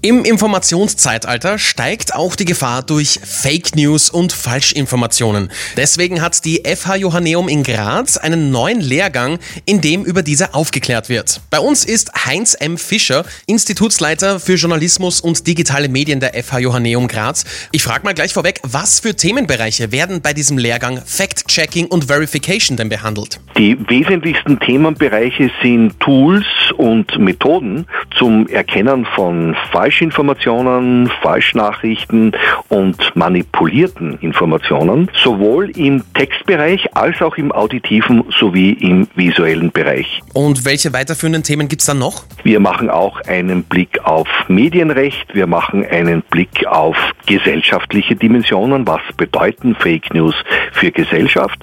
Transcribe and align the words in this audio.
Im 0.00 0.24
Informationszeitalter 0.24 1.58
steigt 1.58 2.14
auch 2.14 2.36
die 2.36 2.44
Gefahr 2.44 2.82
durch 2.84 3.18
Fake 3.24 3.74
News 3.74 4.10
und 4.10 4.32
Falschinformationen. 4.32 5.50
Deswegen 5.76 6.22
hat 6.22 6.44
die 6.44 6.62
FH 6.64 6.94
Johanneum 6.96 7.48
in 7.48 7.64
Graz 7.64 8.16
einen 8.16 8.52
neuen 8.52 8.80
Lehrgang, 8.80 9.40
in 9.64 9.80
dem 9.80 10.04
über 10.04 10.22
diese 10.22 10.54
aufgeklärt 10.54 11.08
wird. 11.08 11.40
Bei 11.50 11.58
uns 11.58 11.84
ist 11.84 12.12
Heinz 12.26 12.54
M. 12.54 12.78
Fischer, 12.78 13.24
Institutsleiter 13.46 14.38
für 14.38 14.54
Journalismus 14.54 15.20
und 15.20 15.48
digitale 15.48 15.88
Medien 15.88 16.20
der 16.20 16.32
FH 16.44 16.60
Johanneum 16.60 17.08
Graz. 17.08 17.44
Ich 17.72 17.82
frage 17.82 18.04
mal 18.04 18.14
gleich 18.14 18.32
vorweg, 18.32 18.60
was 18.62 19.00
für 19.00 19.16
Themenbereiche 19.16 19.90
werden 19.90 20.20
bei 20.20 20.32
diesem 20.32 20.58
Lehrgang 20.58 21.02
Fact-Checking 21.04 21.86
und 21.86 22.04
Verification 22.04 22.76
denn 22.76 22.88
behandelt? 22.88 23.40
Die 23.56 23.76
wesentlichsten 23.88 24.60
Themenbereiche 24.60 25.50
sind 25.60 25.98
Tools 25.98 26.46
und 26.72 27.18
Methoden 27.18 27.86
zum 28.16 28.46
Erkennen 28.48 29.04
von 29.04 29.54
Falsch 29.70 29.98
Falschinformationen, 29.98 31.10
Falschnachrichten 31.22 32.32
und 32.68 33.16
manipulierten 33.16 34.18
Informationen, 34.20 35.10
sowohl 35.24 35.70
im 35.70 36.04
Textbereich 36.14 36.94
als 36.94 37.20
auch 37.20 37.36
im 37.36 37.50
auditiven 37.50 38.22
sowie 38.38 38.74
im 38.74 39.08
visuellen 39.16 39.72
Bereich. 39.72 40.20
Und 40.34 40.64
welche 40.64 40.92
weiterführenden 40.92 41.42
Themen 41.42 41.66
gibt 41.66 41.80
es 41.80 41.86
dann 41.86 41.98
noch? 41.98 42.22
Wir 42.44 42.60
machen 42.60 42.90
auch 42.90 43.20
einen 43.22 43.64
Blick 43.64 43.98
auf 44.04 44.28
Medienrecht, 44.46 45.34
wir 45.34 45.48
machen 45.48 45.84
einen 45.84 46.22
Blick 46.22 46.66
auf 46.66 46.96
gesellschaftliche 47.26 48.14
Dimensionen, 48.14 48.86
was 48.86 49.00
bedeuten 49.16 49.74
Fake 49.74 50.14
News 50.14 50.34
für 50.72 50.92
Gesellschaft 50.92 51.58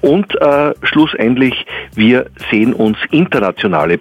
und 0.00 0.40
äh, 0.40 0.74
schlussendlich, 0.82 1.66
wir 1.94 2.26
sehen 2.50 2.72
uns 2.72 2.98
internationale 3.10 3.98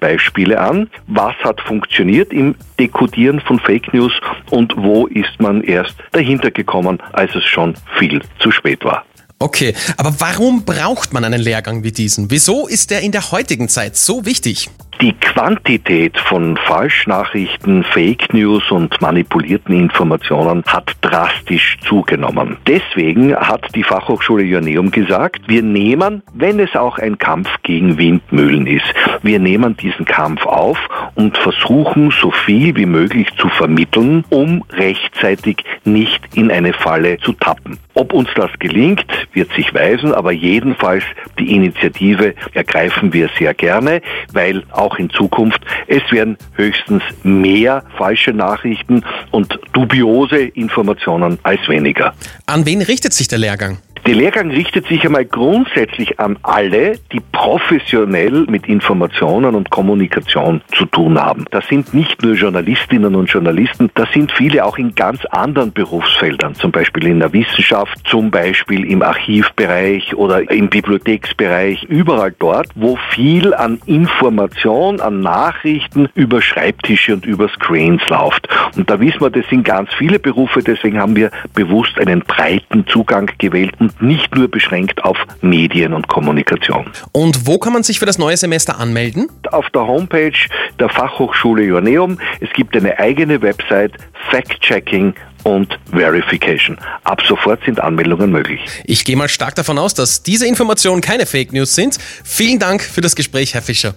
Beispiele 0.50 0.60
an, 0.60 0.90
was 1.08 1.36
hat 1.44 1.62
funktioniert 1.62 2.34
im 2.34 2.56
Dekodieren 2.80 3.40
von 3.42 3.60
Fake 3.60 3.94
News 3.94 4.14
und 4.50 4.74
wo 4.78 5.08
ist 5.08 5.40
man 5.40 5.62
erst 5.62 5.96
dahinter 6.12 6.52
gekommen, 6.52 7.00
als 7.14 7.34
es 7.36 7.44
schon 7.44 7.76
viel 7.98 8.22
zu 8.40 8.52
spät 8.52 8.84
war. 8.84 9.06
Okay, 9.40 9.74
aber 9.96 10.14
warum 10.20 10.66
braucht 10.66 11.14
man 11.14 11.24
einen 11.24 11.42
Lehrgang 11.42 11.84
wie 11.84 11.94
diesen? 11.94 12.30
Wieso 12.30 12.68
ist 12.68 12.92
der 12.92 13.02
in 13.02 13.12
der 13.12 13.32
heutigen 13.32 13.70
Zeit 13.70 13.96
so 13.96 14.26
wichtig? 14.26 14.70
Die 15.02 15.14
Quantität 15.14 16.18
von 16.18 16.58
Falschnachrichten, 16.58 17.86
Fake 17.86 18.34
News 18.34 18.70
und 18.70 19.00
manipulierten 19.00 19.74
Informationen 19.74 20.62
hat 20.68 20.92
drastisch 21.00 21.78
zugenommen. 21.88 22.58
Deswegen 22.68 23.34
hat 23.34 23.74
die 23.76 23.84
Fachhochschule 23.84 24.44
Joanneum 24.44 24.92
gesagt, 24.92 25.44
wir 25.48 25.64
nehmen, 25.64 26.22
wenn 26.34 26.60
es 26.60 26.76
auch 26.76 26.98
ein 26.98 27.18
Kampf 27.18 27.48
gegen 27.64 27.98
Windmühlen 27.98 28.68
ist, 28.68 28.94
wir 29.24 29.40
nehmen 29.40 29.78
diesen 29.78 30.04
Kampf 30.04 30.46
auf 30.46 30.78
und 31.16 31.38
versuchen 31.38 32.12
so 32.12 32.32
viel 32.32 32.76
wie 32.76 32.86
möglich 32.86 33.30
zu 33.38 33.48
vermitteln, 33.48 34.26
um 34.30 34.66
rechtzeitig 34.70 35.64
nicht 35.86 36.22
in 36.36 36.52
eine 36.52 36.74
Falle 36.74 37.18
zu 37.20 37.34
tappen. 37.34 37.78
Ob 37.94 38.14
uns 38.14 38.30
das 38.36 38.52
gelingt, 38.60 39.06
wird 39.34 39.52
sich 39.54 39.74
weisen, 39.74 40.14
aber 40.14 40.32
jedenfalls 40.32 41.04
die 41.38 41.54
Initiative 41.56 42.34
ergreifen 42.54 43.14
wir 43.14 43.30
sehr 43.38 43.54
gerne, 43.54 44.02
weil 44.32 44.64
auch 44.72 44.98
in 44.98 45.10
Zukunft 45.10 45.62
es 45.88 46.02
werden 46.12 46.38
höchstens 46.56 47.04
mehr 47.24 47.84
falsche 47.98 48.32
Nachrichten 48.32 49.04
und 49.32 49.60
dubiose 49.74 50.38
Informationen 50.38 51.40
als 51.44 51.68
weniger. 51.68 52.14
An 52.46 52.66
wen 52.66 52.82
richtet 52.82 53.14
sich 53.14 53.28
der 53.28 53.40
Lehrgang? 53.40 53.80
Der 54.10 54.16
Lehrgang 54.16 54.50
richtet 54.50 54.88
sich 54.88 55.06
einmal 55.06 55.24
grundsätzlich 55.24 56.20
an 56.20 56.40
alle, 56.42 56.94
die 57.12 57.20
professionell 57.32 58.48
mit 58.50 58.68
Informationen 58.68 59.54
und 59.54 59.70
Kommunikation 59.70 60.62
zu 60.74 60.88
tun 60.88 61.20
haben. 61.20 61.46
Das 61.52 61.68
sind 61.68 61.94
nicht 61.94 62.20
nur 62.24 62.34
Journalistinnen 62.34 63.14
und 63.14 63.30
Journalisten, 63.30 63.92
das 63.94 64.12
sind 64.12 64.32
viele 64.32 64.66
auch 64.66 64.80
in 64.80 64.96
ganz 64.96 65.24
anderen 65.26 65.74
Berufsfeldern, 65.74 66.56
zum 66.56 66.72
Beispiel 66.72 67.06
in 67.06 67.20
der 67.20 67.32
Wissenschaft, 67.34 68.00
zum 68.08 68.32
Beispiel 68.32 68.90
im 68.90 69.04
Archivbereich 69.04 70.16
oder 70.16 70.50
im 70.50 70.70
Bibliotheksbereich, 70.70 71.84
überall 71.84 72.34
dort, 72.40 72.70
wo 72.74 72.98
viel 73.12 73.54
an 73.54 73.80
Information, 73.86 75.02
an 75.02 75.20
Nachrichten 75.22 76.10
über 76.16 76.42
Schreibtische 76.42 77.14
und 77.14 77.28
über 77.28 77.48
Screens 77.48 78.02
läuft. 78.10 78.50
Und 78.76 78.90
da 78.90 79.00
wissen 79.00 79.22
wir, 79.22 79.30
das 79.30 79.48
sind 79.52 79.66
ganz 79.66 79.94
viele 79.94 80.18
Berufe, 80.18 80.64
deswegen 80.64 80.98
haben 80.98 81.16
wir 81.16 81.30
bewusst 81.54 82.00
einen 82.00 82.22
breiten 82.22 82.88
Zugang 82.88 83.30
gewählt 83.38 83.76
und 83.78 83.99
nicht 84.02 84.36
nur 84.36 84.50
beschränkt 84.50 85.04
auf 85.04 85.18
Medien 85.42 85.94
und 85.94 86.08
Kommunikation. 86.08 86.92
Und 87.12 87.48
wo 87.48 87.58
kann 87.58 87.74
man 87.74 87.84
sich 87.84 88.00
für 88.00 88.06
das 88.06 88.18
neue 88.18 88.38
Semester 88.38 88.80
anmelden? 88.80 89.28
Auf 89.52 89.70
der 89.72 89.86
Homepage 89.86 90.34
der 90.80 90.90
Fachhochschule 90.90 91.64
Joanneum. 91.64 92.20
Es 92.40 92.50
gibt 92.54 92.76
eine 92.76 92.98
eigene 93.00 93.42
Website 93.42 93.94
Fact-Checking 94.30 95.14
und 95.44 95.80
Verification. 95.92 96.78
Ab 97.04 97.22
sofort 97.26 97.64
sind 97.66 97.80
Anmeldungen 97.80 98.32
möglich. 98.32 98.62
Ich 98.86 99.06
gehe 99.06 99.16
mal 99.16 99.30
stark 99.30 99.56
davon 99.56 99.78
aus, 99.78 99.94
dass 99.94 100.24
diese 100.24 100.48
Informationen 100.48 101.02
keine 101.02 101.26
Fake 101.26 101.54
News 101.54 101.76
sind. 101.76 101.98
Vielen 102.24 102.60
Dank 102.60 102.82
für 102.82 103.02
das 103.02 103.16
Gespräch, 103.16 103.54
Herr 103.54 103.62
Fischer. 103.62 103.96